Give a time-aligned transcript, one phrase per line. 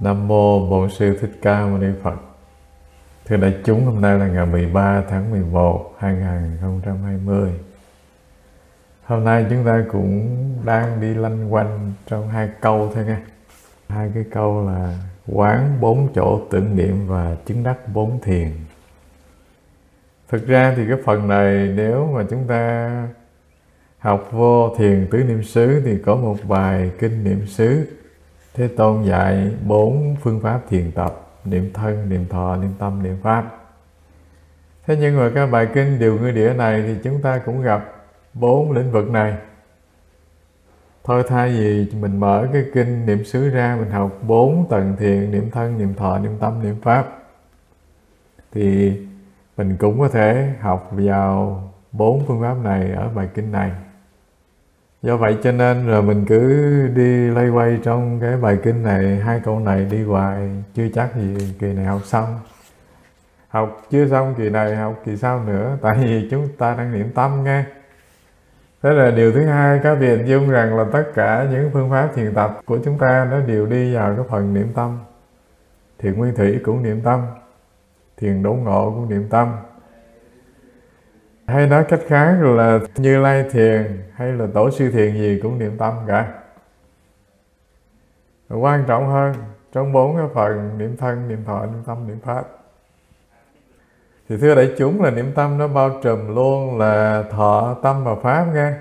[0.00, 2.14] Nam mô Bổn sư Thích Ca Mâu Ni Phật.
[3.26, 7.50] Thưa đại chúng, hôm nay là ngày 13 tháng 11 2020.
[9.04, 13.20] Hôm nay chúng ta cũng đang đi lanh quanh trong hai câu thôi nha.
[13.88, 18.50] Hai cái câu là quán bốn chỗ tưởng niệm và chứng đắc bốn thiền.
[20.28, 22.90] Thực ra thì cái phần này nếu mà chúng ta
[23.98, 27.86] học vô thiền tứ niệm xứ thì có một bài kinh niệm xứ
[28.54, 33.16] Thế Tôn dạy bốn phương pháp thiền tập Niệm thân, niệm thọ, niệm tâm, niệm
[33.22, 33.44] pháp.
[34.86, 37.92] Thế nhưng mà các bài kinh Điều Ngư Địa này thì chúng ta cũng gặp
[38.34, 39.34] bốn lĩnh vực này.
[41.04, 45.30] Thôi thay vì mình mở cái kinh niệm xứ ra Mình học bốn tầng thiền
[45.30, 47.06] Niệm thân, niệm thọ, niệm tâm, niệm pháp
[48.52, 48.92] Thì
[49.56, 51.62] mình cũng có thể học vào
[51.92, 53.70] bốn phương pháp này ở bài kinh này
[55.02, 59.16] do vậy cho nên rồi mình cứ đi lay quay trong cái bài kinh này,
[59.16, 62.40] hai câu này đi hoài, chưa chắc gì kỳ này học xong.
[63.48, 67.10] Học chưa xong kỳ này, học kỳ sau nữa, tại vì chúng ta đang niệm
[67.14, 67.64] tâm nghe.
[68.82, 72.08] Thế là điều thứ hai, các vị dung rằng là tất cả những phương pháp
[72.14, 74.98] thiền tập của chúng ta nó đều đi vào cái phần niệm tâm.
[75.98, 77.20] Thiền nguyên thủy cũng niệm tâm,
[78.16, 79.48] thiền đốn ngộ cũng niệm tâm
[81.48, 85.58] hay nói cách khác là như lai thiền hay là tổ sư thiền gì cũng
[85.58, 86.32] niệm tâm cả.
[88.48, 89.34] Quan trọng hơn,
[89.72, 92.44] trong bốn cái phần niệm thân, niệm thọ, niệm tâm, niệm pháp.
[94.28, 98.14] Thì thưa đại chúng là niệm tâm nó bao trùm luôn là thọ, tâm và
[98.14, 98.72] pháp nghe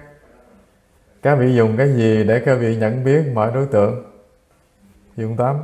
[1.22, 4.04] các vị dùng cái gì để các vị nhận biết mọi đối tượng?
[5.16, 5.56] Dùng tâm.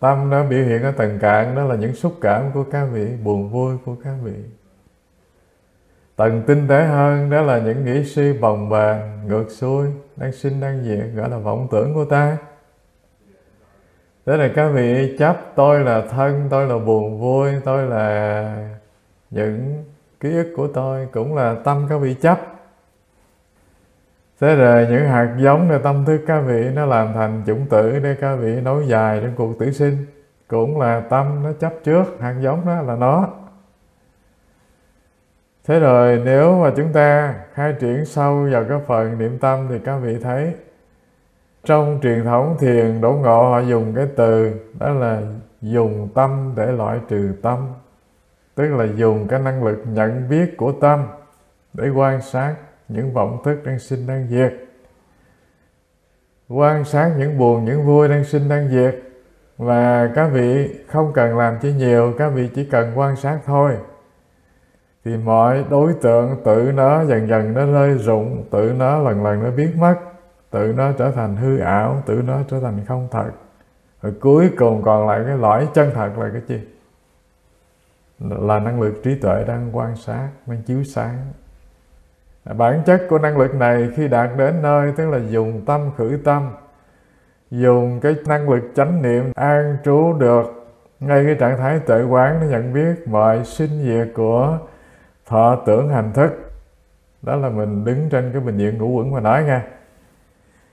[0.00, 3.16] Tâm nó biểu hiện ở tầng cạn, đó là những xúc cảm của các vị,
[3.24, 4.34] buồn vui của các vị.
[6.18, 9.86] Tầng tinh tế hơn đó là những nghĩ suy bồng bềnh, ngược xuôi,
[10.16, 12.36] đang sinh đang diệt, gọi là vọng tưởng của ta.
[14.26, 18.68] Thế là các vị chấp tôi là thân, tôi là buồn vui, tôi là
[19.30, 19.84] những
[20.20, 22.38] ký ức của tôi, cũng là tâm các vị chấp.
[24.40, 27.98] Thế rồi những hạt giống là tâm thức các vị nó làm thành chủng tử
[27.98, 30.06] để các vị nối dài trong cuộc tử sinh.
[30.48, 33.28] Cũng là tâm nó chấp trước, hạt giống đó là nó.
[35.68, 39.78] Thế rồi nếu mà chúng ta khai triển sâu vào cái phần niệm tâm thì
[39.84, 40.54] các vị thấy,
[41.64, 45.22] trong truyền thống thiền đổ ngộ họ dùng cái từ đó là
[45.62, 47.68] dùng tâm để loại trừ tâm,
[48.54, 51.06] tức là dùng cái năng lực nhận biết của tâm
[51.72, 52.54] để quan sát
[52.88, 54.54] những vọng thức đang sinh đang diệt.
[56.48, 59.02] Quan sát những buồn, những vui đang sinh đang diệt.
[59.58, 63.76] Và các vị không cần làm chi nhiều, các vị chỉ cần quan sát thôi
[65.08, 69.42] thì mọi đối tượng tự nó dần dần nó rơi rụng, tự nó lần lần
[69.44, 69.94] nó biến mất,
[70.50, 73.30] tự nó trở thành hư ảo, tự nó trở thành không thật.
[74.02, 76.60] Rồi cuối cùng còn lại cái lõi chân thật là cái gì
[78.18, 81.18] là năng lực trí tuệ đang quan sát, đang chiếu sáng.
[82.44, 86.18] Bản chất của năng lực này khi đạt đến nơi, tức là dùng tâm khử
[86.24, 86.50] tâm,
[87.50, 90.68] dùng cái năng lực chánh niệm an trú được,
[91.00, 94.58] ngay cái trạng thái tuệ quán nó nhận biết mọi sinh diệt của
[95.28, 96.30] thọ tưởng hành thức.
[97.22, 99.60] Đó là mình đứng trên cái bình diện ngũ quẩn mà nói nghe.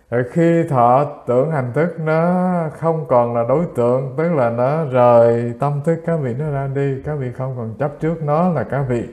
[0.09, 4.85] Rồi khi thọ tưởng hành thức, nó không còn là đối tượng, tức là nó
[4.85, 8.49] rời tâm thức, các vị nó ra đi, các vị không còn chấp trước nó
[8.49, 9.07] là các vị.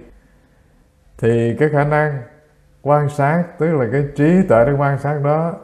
[1.19, 2.23] Thì cái khả năng
[2.83, 5.55] quan sát, tức là cái trí tuệ để quan sát đó,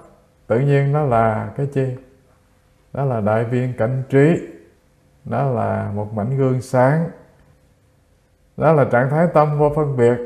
[0.46, 1.96] tự nhiên nó là cái chi?
[2.92, 4.48] Đó là đại viên cảnh trí.
[5.25, 7.04] Nó là một mảnh gương sáng
[8.58, 10.19] đó là trạng thái tâm vô phân biệt.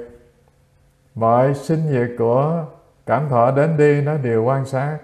[1.14, 2.64] Mọi sinh diệt của
[3.06, 4.99] cảm thọ đến đi, nó đều quan sát,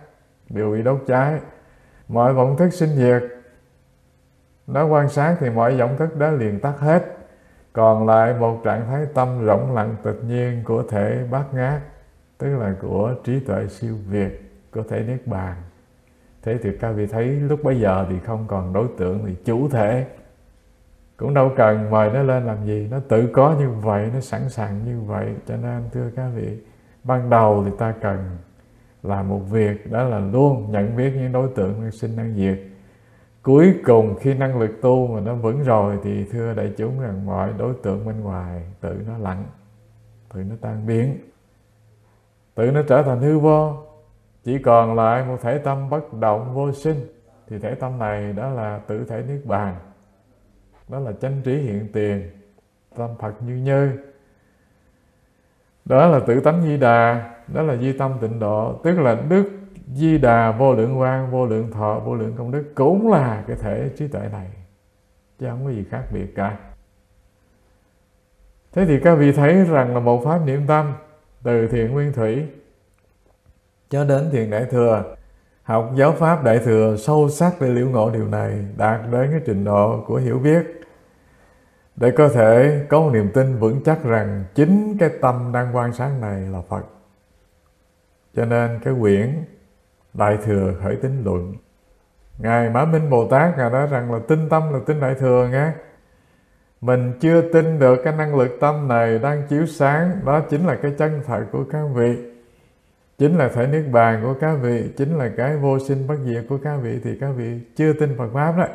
[0.49, 1.41] đều bị đốt cháy.
[2.09, 3.23] Mọi vọng thức sinh diệt,
[4.67, 7.03] nó quan sát thì mọi vọng thức đó liền tắt hết.
[7.73, 11.81] Còn lại một trạng thái tâm rộng lặng tự nhiên của thể bát ngát,
[12.39, 15.55] tức là của trí tuệ siêu việt, của thể niết bàn.
[16.43, 19.69] Thế thì các vị thấy lúc bấy giờ thì không còn đối tượng, thì chủ
[19.69, 20.07] thể
[21.19, 22.89] cũng đâu cần mời nó lên làm gì.
[22.91, 25.35] Nó tự có như vậy, nó sẵn sàng như vậy.
[25.47, 26.59] Cho nên, thưa các vị,
[27.05, 28.37] ban đầu thì ta cần
[29.03, 32.59] làm một việc đó là luôn nhận biết những đối tượng đang sinh đang diệt.
[33.43, 37.27] Cuối cùng, khi năng lực tu mà nó vững rồi thì, thưa đại chúng rằng
[37.27, 39.45] mọi đối tượng bên ngoài, tự nó lặng
[40.35, 41.19] tự nó tan biến,
[42.55, 43.75] tự nó trở thành hư vô.
[44.45, 46.97] Chỉ còn lại một thể tâm bất động vô sinh.
[47.49, 49.75] Thì thể tâm này đó là tự thể niết bàn
[50.89, 52.31] đó là chánh trí hiện tiền
[52.97, 53.91] tâm Phật như như
[55.85, 59.51] đó là tự tánh di đà đó là di tâm tịnh độ tức là đức
[59.95, 63.57] di đà vô lượng quang, vô lượng thọ vô lượng công đức cũng là cái
[63.57, 64.47] thể trí tuệ này
[65.39, 66.57] chứ không có gì khác biệt cả.
[68.73, 70.95] Thế thì các vị thấy rằng là một pháp niệm tâm
[71.43, 72.47] từ thiện nguyên thủy
[73.91, 75.17] cho đến thiền đại thừa
[75.63, 79.41] học giáo pháp đại thừa sâu sắc để liễu ngộ điều này đạt đến cái
[79.47, 80.78] trình độ của hiểu biết
[82.01, 85.93] để có thể có một niềm tin vững chắc rằng chính cái tâm đang quan
[85.93, 86.83] sáng này là Phật.
[88.37, 89.45] Cho nên cái quyển
[90.15, 91.55] Đại Thừa Khởi Tín Luận,
[92.39, 95.49] Ngài Mã Minh Bồ Tát Ngài nói rằng là tinh tâm là tinh Đại Thừa
[95.53, 95.73] nghe.
[96.81, 100.79] Mình chưa tin được cái năng lực tâm này đang chiếu sáng, Đó chính là
[100.83, 102.17] cái chân thật của các vị.
[103.19, 106.45] Chính là thể niết bàn của các vị, Chính là cái vô sinh bất diệt
[106.49, 108.69] của các vị, Thì các vị chưa tin Phật Pháp đấy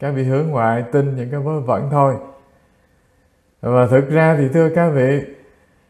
[0.00, 2.14] các vị hướng ngoại tin những cái vớ vẩn thôi.
[3.60, 5.20] Và thực ra thì thưa các vị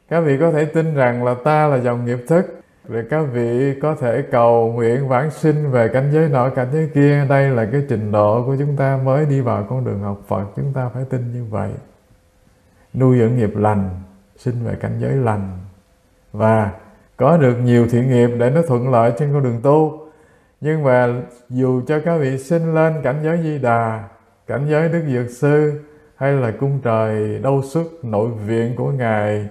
[0.09, 2.61] các vị có thể tin rằng là ta là dòng nghiệp thức.
[2.89, 6.91] Rồi các vị có thể cầu nguyện vãng sinh về cảnh giới nọ, cảnh giới
[6.95, 7.25] kia.
[7.29, 10.45] Đây là cái trình độ của chúng ta mới đi vào con đường học Phật.
[10.57, 11.71] Chúng ta phải tin như vậy.
[12.95, 13.91] Nuôi dưỡng nghiệp lành,
[14.37, 15.59] sinh về cảnh giới lành.
[16.33, 16.71] Và
[17.17, 20.06] có được nhiều thiện nghiệp để nó thuận lợi trên con đường tu
[20.61, 24.09] nhưng mà dù cho các vị sinh lên cảnh giới di đà,
[24.47, 25.81] cảnh giới đức dược sư,
[26.17, 29.49] hay là cung trời đâu xuất nội viện của ngài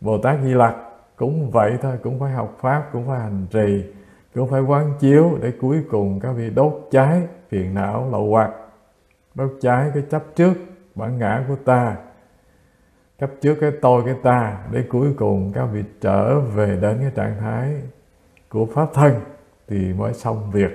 [0.00, 0.74] bồ tát di lặc,
[1.16, 3.84] cũng vậy thôi, cũng phải học pháp, cũng phải hành trì,
[4.34, 8.50] cũng phải quán chiếu để cuối cùng các vị đốt cháy phiền não lậu hoặc.
[9.34, 10.54] Đốt cháy cái chấp trước
[10.94, 11.96] bản ngã của ta,
[13.18, 17.10] chấp trước cái tôi cái ta để cuối cùng các vị trở về đến cái
[17.14, 17.82] trạng thái
[18.48, 19.20] của pháp thân
[19.68, 20.70] thì mới xong việc.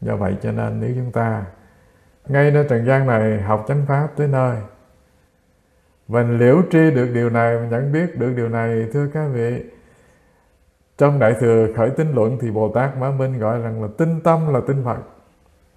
[0.00, 1.44] Do vậy cho nên nếu chúng ta,
[2.28, 4.56] ngay nơi trần gian này học chánh pháp tới nơi,
[6.08, 9.64] mình liễu tri được điều này, mình nhận biết được điều này, thưa các vị.
[10.98, 14.20] Trong đại thừa khởi tín luận thì bồ tát mã minh gọi rằng là tinh
[14.20, 14.98] tâm là tinh phật,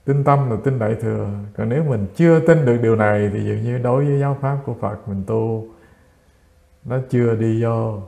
[0.06, 1.30] tinh tâm là tinh đại thừa.
[1.58, 4.58] Còn nếu mình chưa tin được điều này thì dường như đối với giáo pháp
[4.66, 5.68] của phật mình tu,
[6.86, 8.02] nó chưa đi vô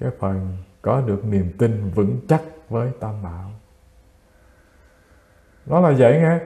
[0.00, 3.50] cái phần có được niềm tin vững chắc với tam bảo
[5.66, 6.38] nó là vậy nghe.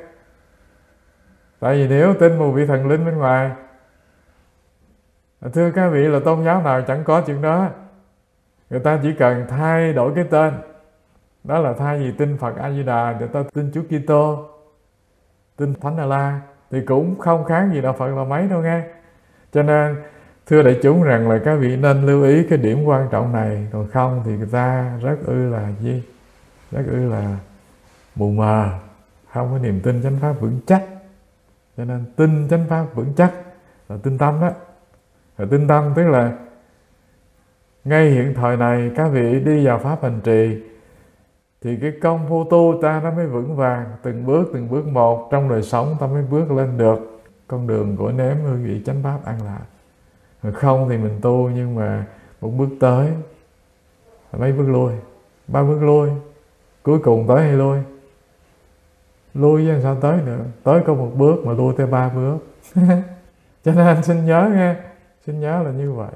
[1.61, 3.51] Tại vì nếu tin một vị thần linh bên ngoài,
[5.53, 7.69] thưa các vị là tôn giáo nào chẳng có chuyện đó.
[8.71, 10.55] Người ta chỉ cần thay đổi cái tên.
[11.45, 14.49] Đó là thay vì tin Phật A Di Đà người ta tin Chúa Kitô,
[15.57, 16.41] tin Thánh A La
[16.71, 18.83] thì cũng không khác gì đạo Phật là mấy đâu nghe.
[19.53, 19.97] Cho nên,
[20.47, 23.69] thưa đại chúng rằng là các vị nên lưu ý cái điểm quan trọng này.
[23.73, 26.03] Còn không thì người ta rất ư là gì?
[26.73, 27.37] Rất ư là
[28.15, 28.69] mù mờ
[29.37, 30.85] không có niềm tin chánh pháp vững chắc.
[31.77, 33.33] Cho nên tin chánh pháp vững chắc
[33.89, 34.51] là tin tâm đó.
[35.39, 36.33] Rồi tin tâm, tức là
[37.85, 40.63] ngay hiện thời này, các vị đi vào pháp hành trì,
[41.63, 43.87] thì cái công phu tu ta nó mới vững vàng.
[44.03, 47.97] Từng bước từng bước một, trong đời sống ta mới bước lên được con đường
[47.97, 49.65] của nếm hương vị chánh pháp an lạc.
[50.43, 52.07] Rồi không thì mình tu, nhưng mà
[52.41, 53.13] một bước tới
[54.33, 54.93] mấy bước lui,
[55.49, 56.11] ba bước lui,
[56.83, 57.79] cuối cùng tới hay lui?
[59.37, 60.45] Lui với sao tới nữa?
[60.63, 62.39] Tới có một bước mà lui tới ba bước.
[63.65, 64.77] Cho nên anh xin nhớ nghe.
[65.27, 66.13] Xin nhớ là như vậy.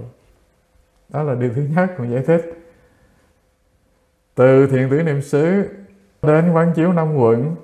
[1.08, 2.60] Đó là điều thứ nhất mà giải thích.
[4.34, 5.68] Từ thiện tử niệm xứ,
[6.22, 7.56] đến quán chiếu năm quận,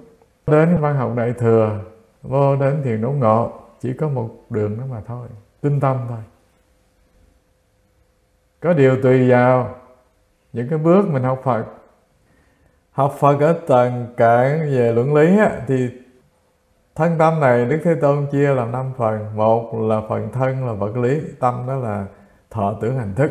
[0.47, 1.81] đến văn học đại thừa,
[2.23, 5.29] vô đến thiền đốn ngộ, chỉ có một đường đó mà thôi.
[5.61, 6.19] Tinh tâm thôi.
[8.61, 9.75] Có điều tùy vào
[10.53, 11.65] những cái bước mình học Phật
[12.97, 15.91] học Phật ở tầng cạn về luận lý á, thì
[16.95, 19.37] thân tâm này Đức Thế Tôn chia làm năm phần.
[19.37, 22.07] Một là phần thân là vật lý tâm đó là
[22.51, 23.31] thọ tưởng hành thức.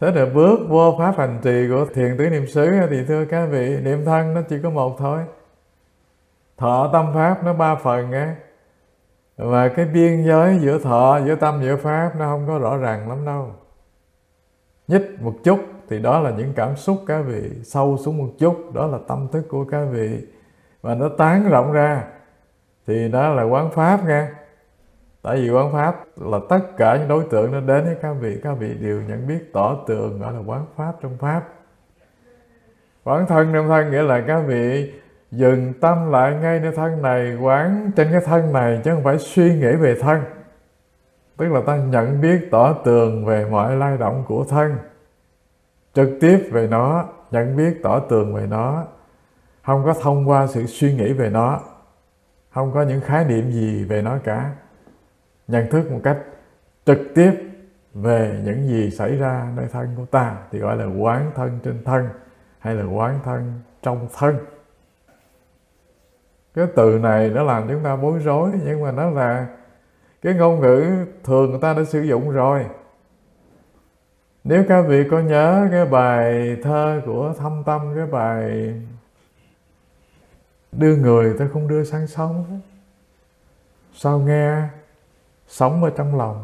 [0.00, 3.46] Thế là bước vô pháp hành trì của thiền tứ niệm xứ thì thưa các
[3.46, 5.18] vị niệm thân nó chỉ có một thôi.
[6.56, 8.28] Thọ tâm pháp nó ba phần nghe,
[9.36, 13.08] và cái biên giới giữa thọ giữa tâm giữa pháp nó không có rõ ràng
[13.08, 13.50] lắm đâu.
[14.88, 15.58] Nhích một chút
[15.92, 18.74] thì đó là những cảm xúc cá vị sâu xuống một chút.
[18.74, 20.26] Đó là tâm thức của cá vị.
[20.82, 22.04] Và nó tán rộng ra.
[22.86, 24.26] Thì đó là quán pháp nghe
[25.22, 28.40] tại vì quán pháp là tất cả những đối tượng nó đến với các vị.
[28.42, 31.42] Các vị đều nhận biết tỏ tường gọi là quán pháp trong pháp.
[33.04, 34.92] Quán thân trong thân nghĩa là các vị
[35.30, 39.18] dừng tâm lại ngay nơi thân này, quán trên cái thân này, chứ không phải
[39.18, 40.20] suy nghĩ về thân.
[41.36, 44.76] Tức là ta nhận biết tỏ tường về mọi lai động của thân
[45.94, 48.84] trực tiếp về nó, nhận biết, tỏ tường về nó.
[49.62, 51.60] Không có thông qua sự suy nghĩ về nó.
[52.50, 54.50] Không có những khái niệm gì về nó cả.
[55.48, 56.18] Nhận thức một cách
[56.86, 57.32] trực tiếp
[57.94, 61.84] về những gì xảy ra nơi thân của ta, thì gọi là quán thân trên
[61.84, 62.08] thân,
[62.58, 64.36] hay là quán thân trong thân.
[66.54, 69.46] Cái từ này nó làm chúng ta bối rối, nhưng mà nó là
[70.22, 70.86] cái ngôn ngữ
[71.24, 72.66] thường người ta đã sử dụng rồi
[74.44, 78.74] nếu các vị có nhớ cái bài thơ của thâm tâm, cái bài
[80.72, 82.60] đưa người ta không đưa sang sống,
[83.94, 84.62] sao nghe
[85.48, 86.42] sống ở trong lòng,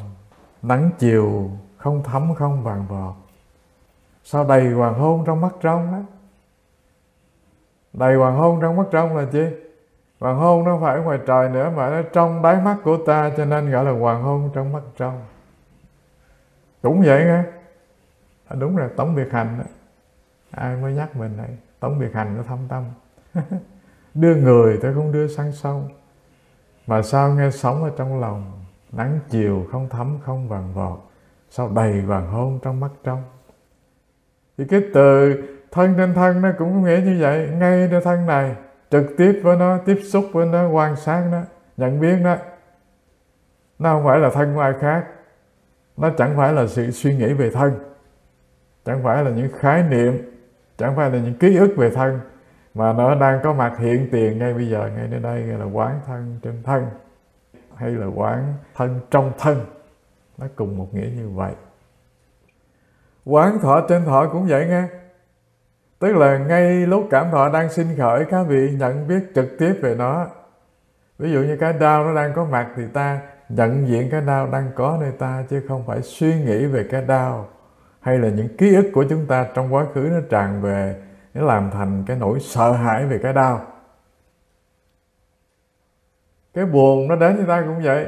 [0.62, 3.14] nắng chiều không thấm không vàng vọt.
[4.24, 5.98] Sao đầy hoàng hôn trong mắt trong đó
[7.92, 9.44] đầy hoàng hôn trong mắt trong là chi?
[10.20, 13.44] Hoàng hôn nó phải ngoài trời nữa mà nó trong đáy mắt của ta, cho
[13.44, 15.20] nên gọi là hoàng hôn trong mắt trong
[16.82, 17.42] cũng vậy nghe
[18.48, 19.64] À, đúng rồi, tống biệt hành đó.
[20.50, 21.58] Ai mới nhắc mình này?
[21.80, 22.84] Tống biệt hành nó thâm tâm.
[24.14, 25.82] Đưa người tôi không đưa sang sâu
[26.86, 28.52] mà sao nghe sống ở trong lòng?
[28.92, 30.98] Nắng chiều không thấm, không vàng vọt.
[31.50, 33.22] Sao đầy vàng hôn trong mắt trong?
[34.58, 35.34] Thì cái từ
[35.70, 37.48] thân trên thân nó cũng có nghĩa như vậy.
[37.52, 38.56] Ngay trên thân này,
[38.90, 41.42] trực tiếp với nó, tiếp xúc với nó, quan sát nó,
[41.76, 42.36] nhận biết nó.
[43.78, 45.06] Nó không phải là thân của ai khác.
[45.96, 47.78] Nó chẳng phải là sự suy nghĩ về thân
[48.84, 50.40] chẳng phải là những khái niệm,
[50.78, 52.20] chẳng phải là những ký ức về thân,
[52.74, 56.00] mà nó đang có mặt hiện tiền ngay bây giờ, ngay nơi đây, là quán
[56.06, 56.86] thân trên thân,
[57.74, 59.64] hay là quán thân trong thân.
[60.38, 61.52] Nó cùng một nghĩa như vậy.
[63.24, 64.82] Quán thọ trên thọ cũng vậy nghe.
[65.98, 69.74] Tức là ngay lúc cảm thọ đang sinh khởi, các vị nhận biết trực tiếp
[69.82, 70.26] về nó.
[71.18, 74.46] Ví dụ như cái đau nó đang có mặt thì ta nhận diện cái đau
[74.52, 77.48] đang có nơi ta, chứ không phải suy nghĩ về cái đau
[78.08, 80.96] hay là những ký ức của chúng ta trong quá khứ nó tràn về,
[81.34, 83.66] nó làm thành cái nỗi sợ hãi về cái đau.
[86.54, 88.06] Cái buồn nó đến với ta cũng vậy.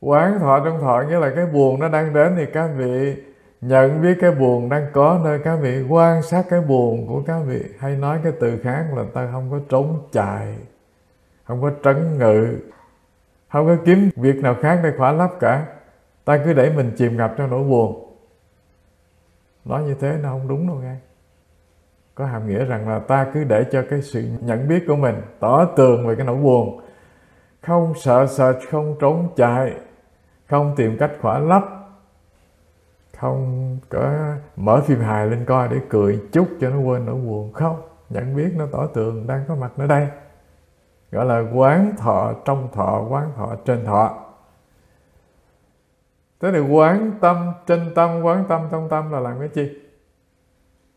[0.00, 3.22] Quán thọ trong thọ nghĩa là cái buồn nó đang đến thì các vị
[3.60, 7.38] nhận biết cái buồn đang có nơi các vị quan sát cái buồn của các
[7.46, 7.62] vị.
[7.78, 10.56] Hay nói cái từ khác là ta không có trốn chạy,
[11.44, 12.58] không có trấn ngự,
[13.48, 15.66] không có kiếm việc nào khác để khỏa lấp cả.
[16.24, 18.11] Ta cứ để mình chìm ngập trong nỗi buồn
[19.64, 20.96] nói như thế nó không đúng đâu nghe.
[22.14, 25.22] Có hàm nghĩa rằng là ta cứ để cho cái sự nhận biết của mình
[25.40, 26.80] tỏ tường về cái nỗi buồn.
[27.62, 29.74] Không sợ sợ không trốn chạy,
[30.46, 31.62] không tìm cách khỏa lấp.
[33.18, 34.12] Không có
[34.56, 37.52] mở phim hài lên coi để cười chút cho nó quên nỗi buồn.
[37.52, 40.08] Không, nhận biết nó tỏ tường đang có mặt ở đây.
[41.10, 44.21] Gọi là quán thọ, trong thọ, quán thọ trên thọ.
[46.42, 49.78] Thế thì quán tâm trên tâm, quán tâm trong tâm là làm cái chi?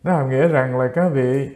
[0.03, 1.49] Nó hàm nghĩa rằng là các vị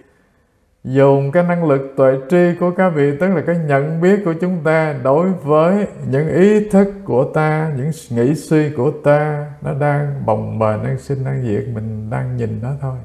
[0.83, 4.33] dùng cái năng lực tuệ tri của các vị, tức là cái nhận biết của
[4.41, 9.73] chúng ta đối với những ý thức của ta, những nghĩ suy của ta, nó
[9.73, 12.97] đang bồng bềnh, đang sinh, đang diệt, mình đang nhìn nó thôi.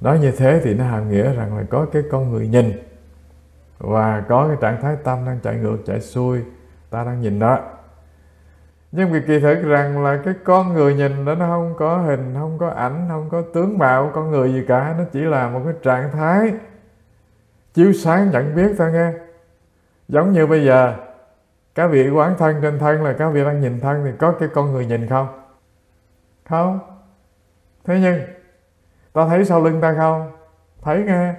[0.00, 2.72] Nói như thế thì nó hàm nghĩa rằng là có cái con người nhìn
[3.78, 6.40] và có cái trạng thái tâm đang chạy ngược, chạy xuôi,
[6.90, 7.58] ta đang nhìn đó
[8.92, 12.34] nhưng việc kỳ thực rằng là cái con người nhìn đó, nó không có hình,
[12.38, 14.94] không có ảnh, không có tướng mạo con người gì cả.
[14.98, 16.52] Nó chỉ là một cái trạng thái
[17.74, 19.12] chiếu sáng nhận biết thôi nghe.
[20.08, 20.94] Giống như bây giờ
[21.74, 24.48] các vị quán thân trên thân là các vị đang nhìn thân thì có cái
[24.54, 25.28] con người nhìn không?
[26.48, 26.78] Không.
[27.84, 28.20] Thế nhưng,
[29.12, 30.32] ta thấy sau lưng ta không?
[30.82, 31.34] Thấy nghe.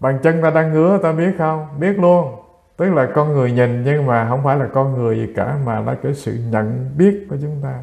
[0.00, 1.68] Bàn chân ta đang ngứa, ta biết không?
[1.78, 2.41] Biết luôn
[2.76, 5.80] tức là con người nhìn nhưng mà không phải là con người gì cả, mà
[5.80, 7.78] là cái sự nhận biết của chúng ta.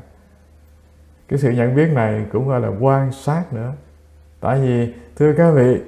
[1.27, 3.71] Cái sự nhận biết này cũng gọi là quan sát nữa.
[4.39, 5.81] Tại vì, thưa các vị,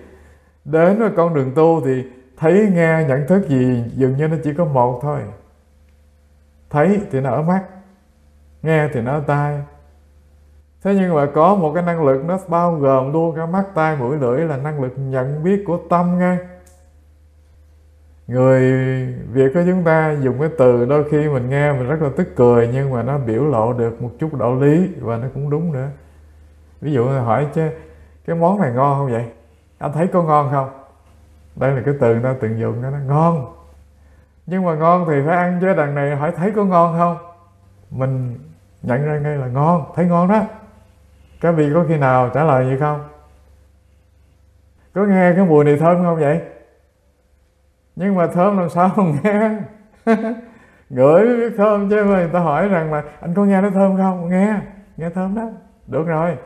[0.65, 2.03] đến với con đường tu thì
[2.37, 5.21] thấy, nghe, nhận thức gì dường như nó chỉ có một thôi.
[6.69, 7.63] Thấy thì nó ở mắt,
[8.61, 9.61] nghe thì nó ở tai.
[10.83, 13.95] Thế nhưng mà có một cái năng lực nó bao gồm luôn cả mắt, tai,
[13.95, 16.37] mũi, lưỡi là năng lực nhận biết của tâm nghe
[18.31, 18.61] người
[19.31, 22.27] việt của chúng ta dùng cái từ đôi khi mình nghe mình rất là tức
[22.35, 25.71] cười, nhưng mà nó biểu lộ được một chút đạo lý, và nó cũng đúng
[25.71, 25.87] nữa.
[26.81, 27.69] Ví dụ hỏi chứ,
[28.25, 29.25] cái món này ngon không vậy?
[29.79, 30.69] Anh thấy có ngon không?
[31.55, 33.55] Đây là cái từ người ta từng dùng đó, nó ngon.
[34.45, 37.17] Nhưng mà ngon thì phải ăn chứ, đằng này hỏi thấy có ngon không?
[37.89, 38.39] Mình
[38.81, 40.41] nhận ra ngay là ngon, thấy ngon đó.
[41.41, 43.03] Các vị có khi nào trả lời vậy không?
[44.93, 46.41] Có nghe cái mùi này thơm không vậy?
[48.01, 49.49] Nhưng mà thơm làm sao không nghe?
[50.89, 53.69] Ngửi mới biết thơm, chứ mà người ta hỏi rằng là anh có nghe nó
[53.69, 54.29] thơm không?
[54.29, 54.55] Nghe
[54.97, 55.49] nghe thơm đó.
[55.87, 56.37] Được rồi.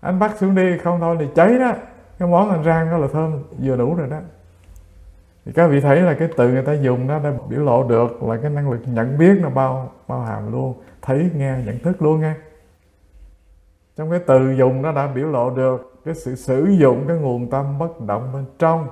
[0.00, 1.72] Anh bắt xuống đi, không thôi thì cháy đó.
[2.18, 4.18] Cái món anh rang đó là thơm vừa đủ rồi đó.
[5.44, 8.22] Thì các vị thấy là cái từ người ta dùng đó đã biểu lộ được
[8.22, 10.74] là cái năng lực nhận biết nó bao bao hàm luôn.
[11.02, 12.34] Thấy, nghe, nhận thức luôn nghe
[13.96, 17.50] trong cái từ dùng nó đã biểu lộ được cái sự sử dụng cái nguồn
[17.50, 18.86] tâm bất động bên trong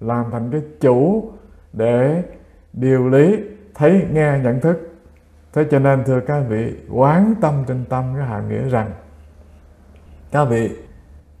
[0.00, 1.32] làm thành cái chủ
[1.72, 2.22] để
[2.72, 3.36] điều lý,
[3.74, 4.90] thấy, nghe, nhận thức.
[5.52, 8.90] Thế cho nên, thưa các vị, quán tâm trên tâm cái hàm nghĩa rằng,
[10.32, 10.70] các vị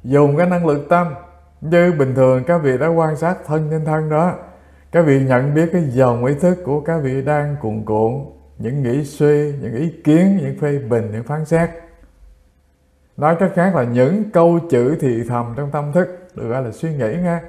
[0.04, 1.14] dùng cái năng lực tâm
[1.60, 4.34] như bình thường các vị đã quan sát thân trên thân đó.
[4.92, 8.12] Các vị nhận biết cái dòng ý thức của các vị đang cuồn cuộn,
[8.58, 11.70] những nghĩ suy, những ý kiến, những phê bình, những phán xét.
[13.16, 16.70] Nói cách khác là những câu chữ thì thầm trong tâm thức, được gọi là
[16.70, 17.40] suy nghĩ nghe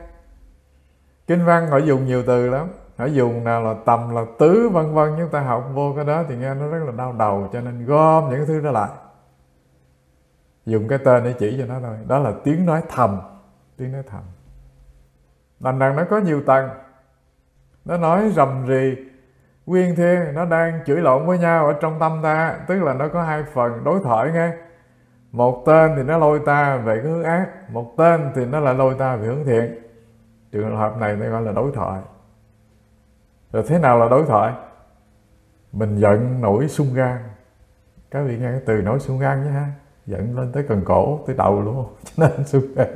[1.27, 2.67] kinh văn họ dùng nhiều từ lắm.
[2.97, 5.15] Họ dùng nào là tầm, là tứ, vân vân.
[5.19, 7.85] Chúng ta học vô cái đó thì nghe nó rất là đau đầu, cho nên
[7.85, 8.89] gom những thứ đó lại.
[10.65, 11.97] Dùng cái tên để chỉ cho nó thôi.
[12.07, 13.21] Đó là tiếng nói thầm.
[13.77, 14.21] Tiếng nói thầm.
[15.59, 16.69] Đằng đằng nó có nhiều tầng.
[17.85, 18.95] Nó nói rầm rì.
[19.65, 22.59] Nguyên thiên, nó đang chửi lộn với nhau ở trong tâm ta.
[22.67, 24.51] Tức là nó có hai phần đối thoại nghe.
[25.31, 27.47] Một tên thì nó lôi ta về cái hướng ác.
[27.69, 29.84] Một tên thì nó lại lôi ta về hướng thiện
[30.55, 32.01] trường hợp này nó gọi là đối thoại.
[33.53, 34.53] Rồi thế nào là đối thoại?
[35.71, 37.17] Mình giận nổi sung gan.
[38.11, 39.67] Các vị nghe cái từ nổi sung gan nhé ha.
[40.05, 42.87] Giận lên tới cần cổ, tới đầu luôn, cho nên sung gan.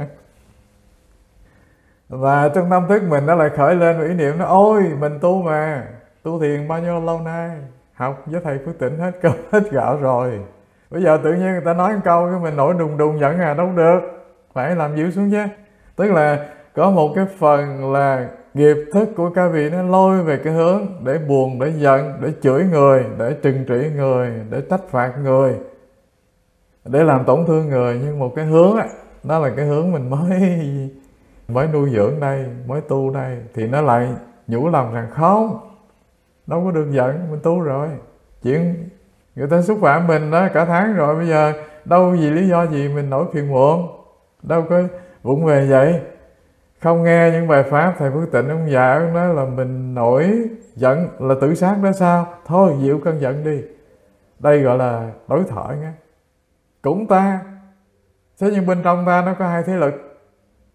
[2.10, 5.41] Và trong tâm thức mình nó lại khởi lên ý niệm nó, ôi, mình tu
[5.41, 5.88] mà.
[6.23, 7.57] Tu thiền bao nhiêu lâu nay?
[7.93, 10.39] Học với thầy phước tỉnh hết cơm, hết gạo rồi.
[10.89, 13.39] Bây giờ tự nhiên người ta nói một câu, cái mình nổi đùng đùng giận
[13.39, 13.99] à đâu được.
[14.53, 15.43] Phải làm dịu xuống chứ.
[15.95, 16.45] Tức là
[16.79, 20.87] có một cái phần là nghiệp thức của các vị nó lôi về cái hướng
[21.03, 25.55] để buồn, để giận, để chửi người, để trừng trị người, để trách phạt người,
[26.85, 27.99] để làm tổn thương người.
[28.03, 28.87] Nhưng một cái hướng á,
[29.23, 30.41] đó là cái hướng mình mới
[31.47, 34.09] mới nuôi dưỡng đây, mới tu đây, thì nó lại
[34.47, 35.59] nhủ lòng rằng không,
[36.47, 37.87] đâu có được giận, mình tu rồi.
[38.43, 38.89] Chuyện
[39.35, 41.53] người ta xúc phạm mình đó, cả tháng rồi, bây giờ
[41.85, 43.87] đâu vì lý do gì mình nổi phiền muộn,
[44.43, 44.81] đâu có
[45.23, 46.01] vụng về vậy
[46.81, 50.49] không nghe những bài pháp thầy phước tịnh ông già ông nói là mình nổi
[50.75, 52.33] giận là tự sát đó sao?
[52.45, 53.61] Thôi, dịu cơn giận đi.
[54.39, 55.91] Đây gọi là đối thoại nghe.
[56.81, 57.41] Cũng ta.
[58.39, 59.93] Thế nhưng bên trong ta nó có hai thế lực.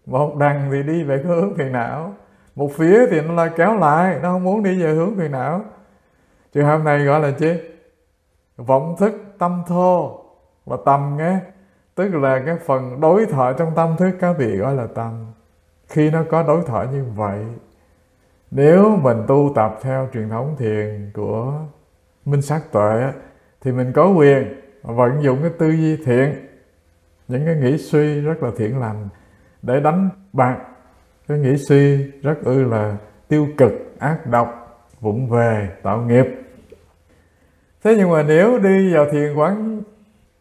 [0.05, 2.13] Một đằng thì đi về cái hướng phiền não,
[2.55, 5.61] một phía thì nó lại kéo lại, nó không muốn đi về hướng phiền não.
[6.53, 7.53] Trường hợp này gọi là chi?
[8.57, 10.21] Vọng thức tâm thô
[10.65, 11.39] và tâm nghe.
[11.95, 15.25] Tức là cái phần đối thoại trong tâm thức các vị gọi là tâm
[15.87, 17.45] khi nó có đối thoại như vậy,
[18.51, 21.53] nếu mình tu tập theo truyền thống thiền của
[22.25, 23.11] minh sát tuệ
[23.61, 26.47] thì mình có quyền vận dụng cái tư duy thiện,
[27.27, 29.09] những cái nghĩ suy rất là thiện lành
[29.61, 30.57] để đánh bạc.
[31.27, 36.25] Cái nghĩ suy rất ư là tiêu cực, ác độc, vụng về, tạo nghiệp.
[37.83, 39.81] Thế nhưng mà nếu đi vào thiền quán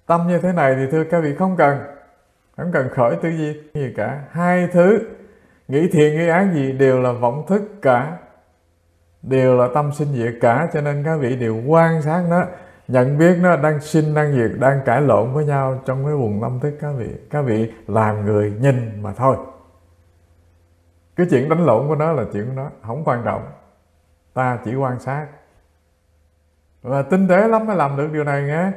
[0.06, 1.78] tâm như thế này thì thưa các vị không cần
[2.56, 4.98] không cần khởi tư duy gì cả hai thứ
[5.68, 8.18] nghĩ thiện, nghĩ ác gì đều là vọng thức cả.
[9.22, 12.44] Đều là tâm sinh diệt cả, cho nên các vị đều quan sát nó,
[12.88, 16.40] nhận biết nó đang sinh, đang diệt, đang cãi lộn với nhau trong cái vùng
[16.42, 17.08] tâm thức các vị.
[17.30, 19.36] Các vị làm người nhìn mà thôi.
[21.16, 23.42] Cái chuyện đánh lộn của nó là chuyện của nó, không quan trọng.
[24.34, 25.26] Ta chỉ quan sát.
[26.82, 28.72] Và tinh tế lắm mới làm được điều này nghe.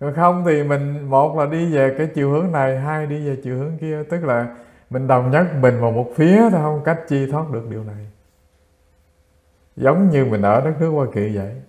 [0.00, 3.36] Còn không thì mình, một là đi về cái chiều hướng này, hai đi về
[3.44, 4.02] chiều hướng kia.
[4.10, 4.46] Tức là
[4.90, 8.06] mình đồng nhất mình vào một phía thôi, không cách chi thoát được điều này.
[9.76, 11.62] Giống như mình ở đất nước Hoa Kỳ vậy.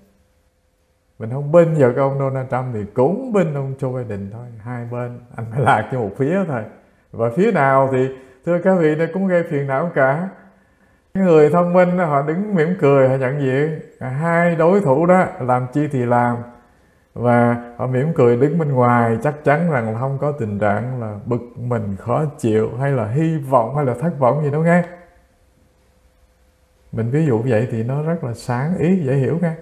[1.19, 4.47] Mình không binh vào cái ông Donald Trump thì cũng binh ông Joe Biden thôi.
[4.59, 6.63] Hai bên, anh phải lạc cho một phía thôi.
[7.11, 8.09] Và phía nào thì,
[8.45, 10.29] thưa các vị đây cũng gây phiền não cả.
[11.13, 13.79] Cái người thông minh họ đứng mỉm cười, họ nhận diện.
[13.99, 16.37] Hai đối thủ đó, làm chi thì làm
[17.13, 21.01] và họ mỉm cười đứng bên ngoài, chắc chắn rằng là không có tình trạng
[21.01, 24.63] là bực mình, khó chịu, hay là hy vọng, hay là thất vọng gì đâu
[24.63, 24.83] nghe.
[26.91, 29.53] Mình ví dụ vậy thì nó rất là sáng ý, dễ hiểu nghe.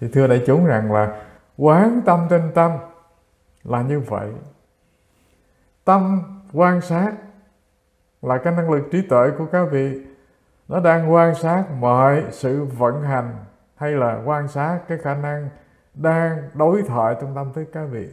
[0.00, 1.22] Thì thưa đại chúng rằng là
[1.56, 2.72] quán tâm trên tâm
[3.64, 4.28] là như vậy.
[5.84, 7.12] Tâm quan sát
[8.22, 10.06] là cái năng lực trí tuệ của các vị.
[10.68, 13.34] Nó đang quan sát mọi sự vận hành
[13.76, 15.48] hay là quan sát cái khả năng
[15.94, 18.08] đang đối thoại trong tâm thức các vị.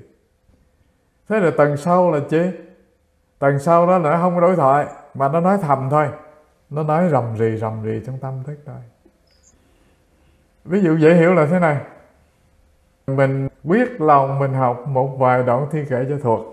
[1.30, 2.42] Thế là tầng sau là chi?
[3.40, 6.08] Tầng sau đó nó không có đối thoại, mà nó nói thầm thôi.
[6.70, 8.76] Nó nói rầm rì rầm rì trong tâm thức thôi.
[10.66, 11.78] Ví dụ dễ hiểu là thế này.
[13.08, 16.46] Mình quyết lòng mình học một vài đoạn thi kệ cho thuộc.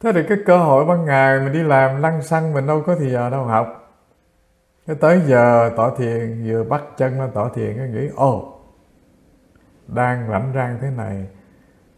[0.00, 2.96] Thế thì cái cơ hội ban ngày mình đi làm, lăn xăng mình đâu có
[3.00, 3.96] thì giờ đâu học.
[4.86, 8.57] Cái tới giờ tỏ thiền vừa bắt chân lên tỏ thiền cái nghĩ, ồ
[9.88, 11.26] đang rảnh rang thế này.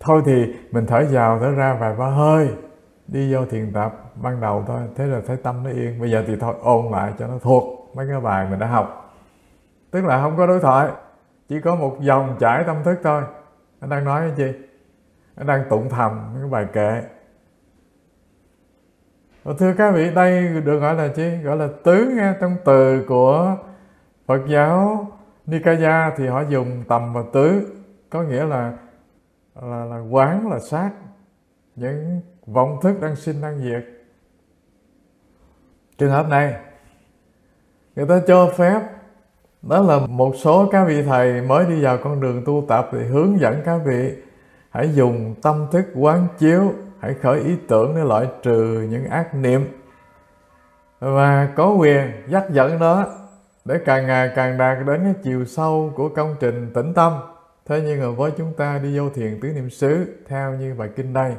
[0.01, 2.49] Thôi thì mình thở vào, thở ra vài ba hơi,
[3.09, 4.81] đi vô thiền tập ban đầu thôi.
[4.97, 6.01] Thế rồi thấy tâm nó yên.
[6.01, 9.15] Bây giờ thì thôi, ôn lại cho nó thuộc mấy cái bài mình đã học.
[9.91, 10.89] Tức là không có đối thoại,
[11.49, 13.23] chỉ có một dòng chảy tâm thức thôi.
[13.81, 14.59] Anh đang nói cái gì?
[15.37, 17.03] Anh đang tụng thầm cái bài kệ.
[19.43, 21.37] Và thưa các vị, đây được gọi là chi?
[21.37, 23.57] Gọi là tứ nghe trong từ của
[24.27, 25.07] Phật giáo
[25.47, 27.67] Nikaya thì họ dùng tầm và tứ
[28.11, 28.73] có nghĩa là
[29.63, 30.91] là, là quán là sát
[31.77, 33.85] những vọng thức đang sinh đang diệt.
[35.99, 36.55] Trường hợp này
[37.97, 38.81] người ta cho phép
[39.63, 42.99] đó là một số các vị thầy mới đi vào con đường tu tập thì
[42.99, 44.15] hướng dẫn các vị
[44.71, 49.35] hãy dùng tâm thức quán chiếu hãy khởi ý tưởng để loại trừ những ác
[49.35, 49.69] niệm.
[50.99, 53.07] Và có quyền dắt dẫn nó
[53.65, 57.13] để càng ngày càng đạt đến cái chiều sâu của công trình tĩnh tâm
[57.71, 60.89] thế nhưng mà với chúng ta đi vô thiền tứ niệm xứ, theo như bài
[60.97, 61.35] kinh đây.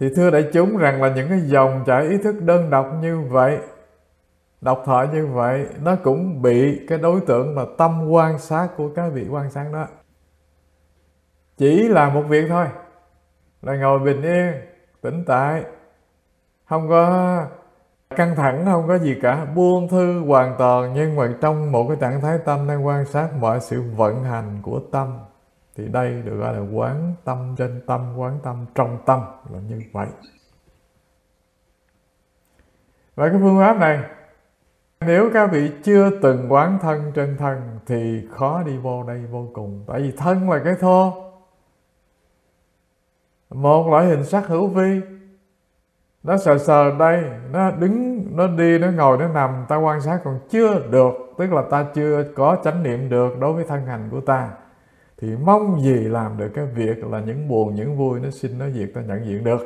[0.00, 3.20] Thì thưa đại chúng rằng là những cái dòng chảy ý thức đơn độc như
[3.20, 3.58] vậy,
[4.60, 8.88] độc thoại như vậy, nó cũng bị cái đối tượng là tâm quan sát của
[8.88, 9.86] các vị quan sát đó.
[11.56, 12.66] Chỉ là một việc thôi.
[13.62, 14.52] Là ngồi bình yên,
[15.00, 15.64] tĩnh tại,
[16.68, 17.46] không có
[18.10, 21.96] căng thẳng không có gì cả, buông thư hoàn toàn, nhưng mà trong một cái
[22.00, 25.18] trạng thái tâm đang quan sát mọi sự vận hành của tâm,
[25.76, 29.20] thì đây được gọi là quán tâm trên tâm, quán tâm trong tâm,
[29.52, 30.06] là như vậy.
[33.14, 34.00] Và cái phương pháp này,
[35.00, 39.48] nếu các vị chưa từng quán thân trên thân thì khó đi vô đây vô
[39.52, 41.12] cùng, tại vì thân là cái thô.
[43.50, 45.00] Một loại hình sắc hữu vi
[46.26, 49.64] nó sờ sờ đây, nó đứng, nó đi, nó ngồi, nó nằm.
[49.68, 53.52] Ta quan sát còn chưa được, tức là ta chưa có chánh niệm được đối
[53.52, 54.50] với thân hành của ta.
[55.18, 58.68] Thì mong gì làm được cái việc là những buồn, những vui nó sinh nó
[58.68, 59.60] diệt, ta nhận diện được.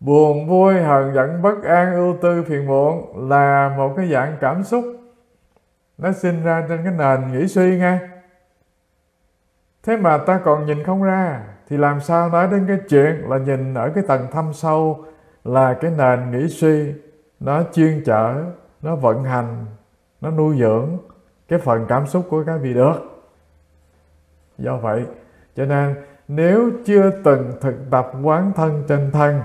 [0.00, 4.64] Buồn, vui, hờn, giận, bất an, ưu tư, phiền muộn là một cái dạng cảm
[4.64, 4.84] xúc.
[5.98, 7.98] Nó sinh ra trên cái nền nghĩ suy nghe
[9.82, 13.38] thế mà ta còn nhìn không ra thì làm sao nói đến cái chuyện là
[13.38, 15.04] nhìn ở cái tầng thâm sâu
[15.44, 16.92] là cái nền nghĩ suy,
[17.40, 18.44] nó chuyên chở
[18.82, 19.66] nó vận hành,
[20.20, 20.98] nó nuôi dưỡng
[21.48, 22.94] cái phần cảm xúc của các vị được.
[24.58, 25.04] Do vậy,
[25.56, 25.94] cho nên
[26.28, 29.40] nếu chưa từng thực tập quán thân trên thân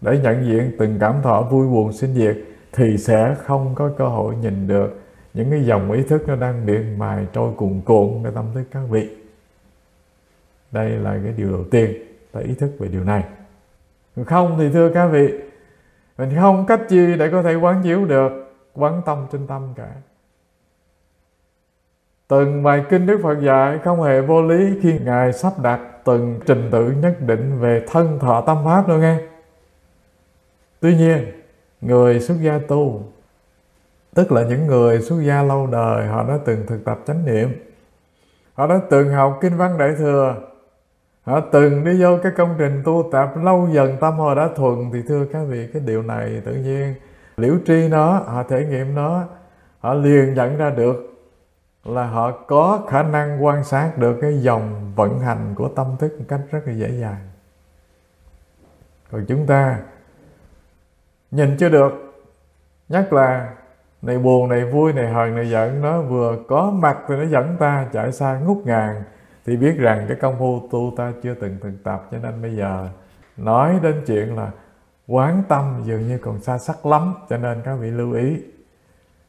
[0.00, 2.36] để nhận diện từng cảm thọ vui buồn sinh diệt,
[2.72, 5.00] thì sẽ không có cơ hội nhìn được
[5.34, 8.64] những cái dòng ý thức nó đang miệng mài trôi cuồn cuộn cái tâm thức
[8.70, 9.23] các vị
[10.74, 11.92] đây là cái điều đầu tiên
[12.32, 13.24] ta ý thức về điều này.
[14.26, 15.32] Không thì thưa các vị,
[16.18, 18.32] mình không cách gì để có thể quán chiếu được,
[18.74, 19.88] quán tâm trên tâm cả.
[22.28, 26.40] Từng bài kinh đức phật dạy không hề vô lý khi ngài sắp đặt từng
[26.46, 29.18] trình tự nhất định về thân thọ tâm pháp đâu nghe.
[30.80, 31.24] Tuy nhiên,
[31.80, 33.02] người xuất gia tu,
[34.14, 37.48] tức là những người xuất gia lâu đời, họ đã từng thực tập chánh niệm.
[38.54, 40.36] Họ đã từng học kinh văn đại thừa
[41.24, 44.90] họ từng đi vô cái công trình tu tập, lâu dần tâm họ đã thuần.
[44.92, 46.94] Thì thưa các vị, cái điều này tự nhiên,
[47.36, 49.24] liễu tri nó, họ thể nghiệm nó,
[49.80, 51.10] họ liền nhận ra được
[51.84, 56.16] là họ có khả năng quan sát được cái dòng vận hành của tâm thức
[56.18, 57.28] một cách rất là dễ dàng.
[59.10, 59.78] Còn chúng ta
[61.30, 61.92] nhìn chưa được.
[62.88, 63.54] Nhất là
[64.02, 67.56] này buồn, này vui, này hờn, này giận, nó vừa có mặt thì nó dẫn
[67.58, 69.02] ta chạy xa ngút ngàn
[69.46, 72.56] thì biết rằng cái công phu tu ta chưa từng thực tập, cho nên bây
[72.56, 72.88] giờ
[73.36, 74.50] nói đến chuyện là
[75.06, 78.36] quán tâm dường như còn xa sắc lắm, cho nên các vị lưu ý.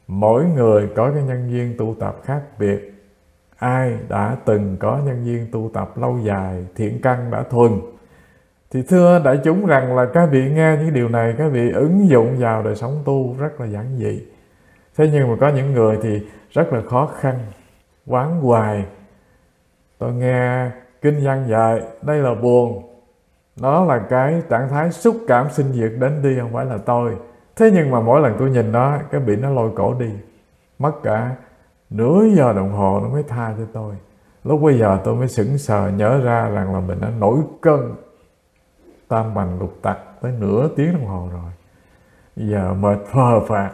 [0.08, 2.92] Mỗi người có cái nhân duyên tu tập khác biệt.
[3.58, 7.72] Ai đã từng có nhân duyên tu tập lâu dài, thiện căn đã thuần.
[8.72, 12.10] Thì thưa đại chúng rằng là các vị nghe những điều này, các vị ứng
[12.10, 14.22] dụng vào đời sống tu rất là giản dị.
[14.98, 17.40] Thế nhưng mà có những người thì rất là khó khăn,
[18.08, 18.86] quán hoài
[19.98, 22.84] tôi nghe kinh văn dạy, đây là buồn.
[23.62, 27.16] Nó là cái trạng thái xúc cảm sinh diệt đến đi, không phải là tôi.
[27.56, 30.10] Thế nhưng mà mỗi lần tôi nhìn nó, cái bị nó lôi cổ đi.
[30.80, 31.36] Mất cả
[31.90, 33.96] nửa giờ đồng hồ nó mới tha cho tôi.
[34.44, 37.96] Lúc bây giờ tôi mới sững sờ nhớ ra rằng là mình đã nổi cơn
[39.08, 41.52] tam bằng lục tặc tới nửa tiếng đồng hồ rồi.
[42.36, 43.72] Giờ mệt phờ phạt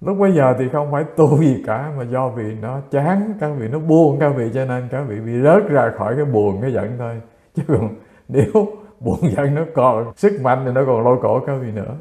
[0.00, 3.50] lúc bây giờ thì không phải tu gì cả, mà do vì nó chán, các
[3.58, 6.58] vị nó buồn, các vị cho nên các vị bị rớt ra khỏi cái buồn,
[6.62, 7.20] cái giận thôi.
[7.54, 7.94] Chứ còn
[8.28, 8.52] nếu
[9.00, 11.94] buồn giận nó còn sức mạnh thì nó còn lôi cổ các vị nữa.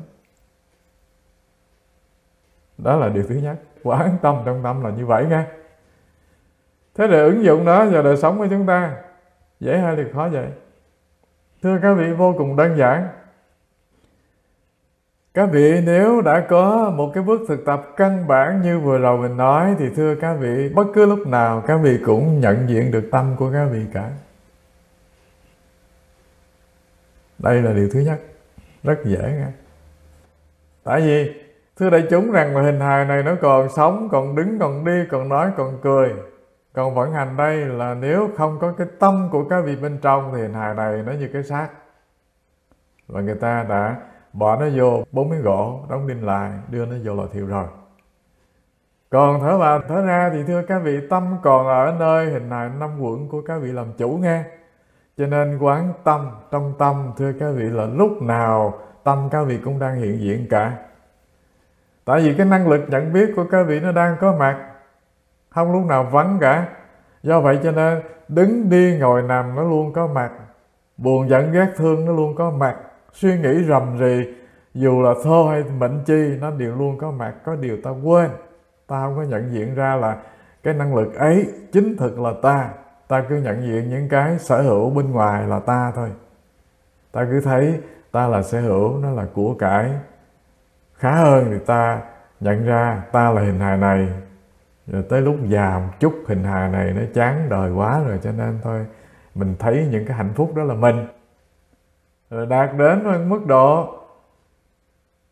[2.78, 3.56] Đó là điều thứ nhất.
[3.84, 5.44] Quán tâm trong tâm là như vậy nghe
[6.96, 8.96] thế là ứng dụng nó vào đời sống của chúng ta,
[9.60, 10.48] dễ hay thì khó vậy?
[11.64, 13.08] Thưa các vị, vô cùng đơn giản
[15.36, 19.18] các vị, nếu đã có một cái bước thực tập căn bản như vừa rồi
[19.18, 22.92] mình nói, thì thưa các vị, bất cứ lúc nào các vị cũng nhận diện
[22.92, 24.10] được tâm của các vị cả.
[27.40, 28.20] Đây là điều thứ nhất.
[28.84, 29.48] Rất dễ nghe.
[30.84, 31.42] Tại vì,
[31.80, 35.04] thưa đại chúng rằng là hình hài này nó còn sống, còn đứng, còn đi,
[35.12, 36.14] còn nói, còn cười,
[36.74, 40.32] còn vận hành đây là nếu không có cái tâm của các vị bên trong
[40.36, 41.68] thì hình hài này nó như cái xác.
[43.08, 43.96] Và người ta đã
[44.38, 47.66] bỏ nó vô, bốn miếng gỗ, đóng đinh lại, đưa nó vô lò thiêu rồi.
[49.10, 52.70] Còn thở vào thở ra thì thưa các vị, tâm còn ở nơi hình hài
[52.80, 54.44] năm quận của các vị làm chủ nghe.
[55.18, 59.60] Cho nên quán tâm trong tâm, thưa các vị, là lúc nào tâm các vị
[59.66, 60.78] cũng đang hiện diện cả.
[62.06, 64.58] Tại vì cái năng lực nhận biết của các vị nó đang có mặt,
[65.50, 66.68] không lúc nào vắng cả.
[67.24, 70.32] Do vậy cho nên đứng đi ngồi nằm nó luôn có mặt,
[70.98, 72.76] buồn giận ghét thương nó luôn có mặt
[73.16, 74.34] suy nghĩ rầm rì,
[74.74, 78.30] dù là thơ hay mệnh chi, nó đều luôn có mặt, có điều ta quên.
[78.88, 80.18] Ta không có nhận diện ra là
[80.64, 82.70] cái năng lực ấy chính thực là ta.
[83.08, 86.10] Ta cứ nhận diện những cái sở hữu bên ngoài là ta thôi.
[87.12, 87.80] Ta cứ thấy
[88.12, 89.92] ta là sở hữu, nó là của cải.
[90.94, 92.02] Khá hơn thì ta
[92.40, 94.10] nhận ra ta là hình hài này.
[94.88, 98.32] Rồi tới lúc già một chút, hình hài này nó chán đời quá rồi cho
[98.32, 98.86] nên thôi,
[99.36, 101.08] mình thấy những cái hạnh phúc đó là mình
[102.30, 104.02] rồi đạt đến mức độ.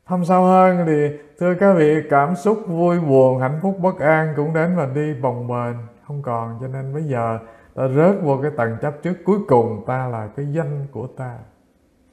[0.05, 4.33] Thâm sâu hơn thì, thưa các vị, cảm xúc vui buồn, hạnh phúc, bất an
[4.35, 5.75] cũng đến và đi bồng bềnh.
[6.07, 7.39] Không còn, cho nên bây giờ
[7.75, 9.13] ta rớt vô cái tầng chấp trước.
[9.25, 11.37] Cuối cùng ta là cái danh của ta,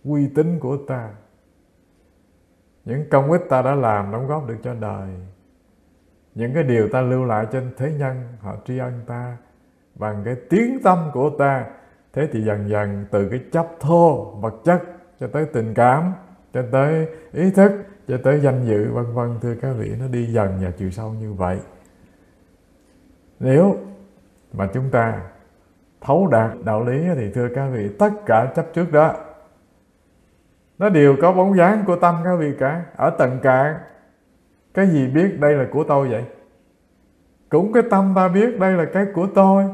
[0.05, 1.09] uy tín của ta.
[2.85, 5.09] Những công ích ta đã làm đóng góp được cho đời.
[6.35, 9.37] Những cái điều ta lưu lại trên thế nhân, họ tri ân ta
[9.95, 11.65] bằng cái tiếng tâm của ta
[12.13, 14.83] thế thì dần dần từ cái chấp thô, vật chất
[15.21, 16.13] cho tới tình cảm,
[16.55, 17.73] cho tới ý thức,
[18.09, 21.13] cho tới danh dự, vân vân, thưa các vị, nó đi dần và chiều sâu
[21.21, 21.59] như vậy.
[23.41, 23.77] Nếu
[24.53, 25.21] mà chúng ta
[26.01, 29.15] thấu đạt đạo lý thì, thưa các vị, tất cả chấp trước đó,
[30.79, 33.75] nó đều có bóng dáng của tâm các vị cả, ở tận cạn
[34.75, 36.25] cái gì biết đây là của tôi vậy?
[37.49, 39.65] Cũng cái tâm ta biết đây là cái của tôi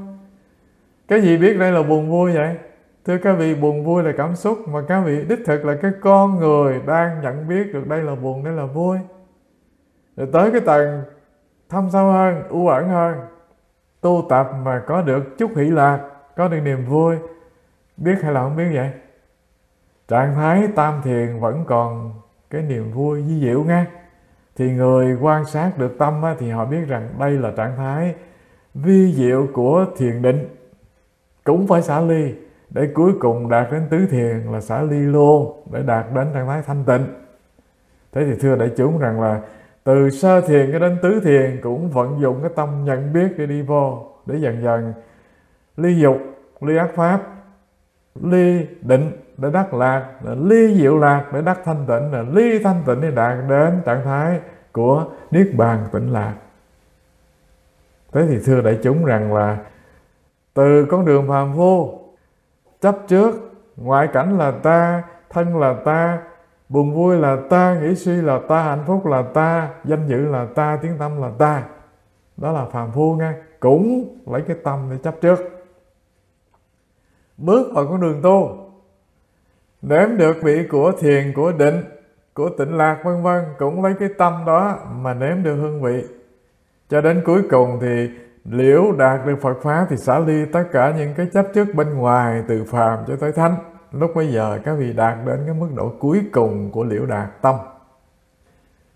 [1.08, 2.56] cái gì biết đây là buồn vui vậy?
[3.04, 4.58] Thưa các vị, buồn vui là cảm xúc.
[4.68, 8.14] Mà các vị, đích thực là cái con người đang nhận biết được đây là
[8.14, 8.98] buồn, đây là vui.
[10.16, 11.02] Rồi tới cái tầng
[11.68, 13.18] thâm sâu hơn, u ẩn hơn.
[14.00, 16.00] Tu tập mà có được chút hỷ lạc,
[16.36, 17.16] có được niềm vui.
[17.96, 18.90] Biết hay là không biết vậy?
[20.08, 22.14] Trạng thái tam thiền vẫn còn
[22.50, 23.84] cái niềm vui di diệu nghe.
[24.56, 28.14] Thì người quan sát được tâm thì họ biết rằng đây là trạng thái
[28.74, 30.55] vi diệu của thiền định
[31.46, 32.34] cũng phải xả ly,
[32.70, 36.46] để cuối cùng đạt đến tứ thiền là xả ly luôn, để đạt đến trạng
[36.46, 37.06] thái thanh tịnh.
[38.12, 39.40] Thế thì thưa đại chúng rằng là
[39.84, 43.46] từ sơ thiền cho đến tứ thiền cũng vận dụng cái tâm nhận biết để
[43.46, 44.92] đi vô, để dần dần
[45.76, 46.16] ly dục,
[46.60, 47.22] ly ác pháp,
[48.22, 52.58] ly định để đắc lạc, là ly diệu lạc để đắc thanh tịnh, là ly
[52.64, 54.40] thanh tịnh để đạt đến trạng thái
[54.72, 56.34] của niết bàn tịnh lạc.
[58.12, 59.58] Thế thì thưa đại chúng rằng là
[60.56, 62.00] từ con đường phàm phu,
[62.80, 63.34] chấp trước,
[63.76, 66.18] ngoại cảnh là ta, thân là ta,
[66.68, 70.46] buồn vui là ta, nghĩ suy là ta, hạnh phúc là ta, danh dự là
[70.54, 71.62] ta, tiếng tâm là ta.
[72.36, 75.38] Đó là phàm phu nghe cũng lấy cái tâm để chấp trước.
[77.36, 78.56] Bước vào con đường tu.
[79.82, 81.84] Nếm được vị của thiền, của định,
[82.34, 86.04] của tịnh lạc, vân vân, cũng lấy cái tâm đó mà nếm được hương vị.
[86.88, 88.10] Cho đến cuối cùng thì
[88.50, 91.94] liễu đạt được Phật pháp thì xả ly tất cả những cái chấp trước bên
[91.94, 93.56] ngoài, từ phàm cho tới thánh.
[93.92, 97.42] Lúc bây giờ, các vị đạt đến cái mức độ cuối cùng của liễu đạt
[97.42, 97.54] tâm.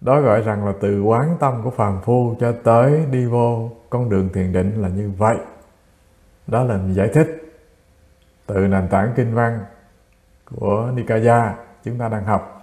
[0.00, 4.10] Đó gọi rằng là từ quán tâm của phàm phu cho tới đi vô con
[4.10, 5.36] đường thiền định là như vậy.
[6.46, 7.56] Đó là mình giải thích
[8.46, 9.60] từ nền tảng kinh văn
[10.54, 12.59] của Nikaya chúng ta đang học.